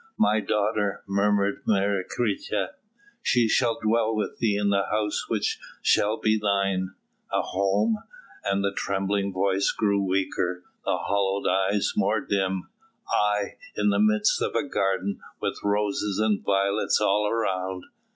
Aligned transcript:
"My 0.17 0.39
daughter?" 0.39 1.03
murmured 1.07 1.61
Menecreta. 1.67 2.69
"She 3.21 3.47
shall 3.47 3.79
dwell 3.79 4.15
with 4.15 4.39
thee 4.39 4.57
in 4.57 4.69
the 4.71 4.85
house 4.89 5.29
which 5.29 5.59
shall 5.83 6.17
be 6.17 6.39
thine." 6.39 6.95
"A 7.31 7.43
home?" 7.43 7.97
and 8.43 8.63
the 8.63 8.73
trembling 8.75 9.31
voice 9.31 9.69
grew 9.69 10.03
weaker, 10.03 10.63
the 10.83 10.97
hollow 10.97 11.47
eyes 11.47 11.91
more 11.95 12.19
dim. 12.19 12.69
"Aye! 13.09 13.57
in 13.75 13.89
the 13.91 13.99
midst 13.99 14.41
of 14.41 14.55
a 14.55 14.67
garden, 14.67 15.19
with 15.39 15.59
roses 15.63 16.17
and 16.17 16.43
violets 16.43 16.99
all 16.99 17.27
around." 17.27 17.83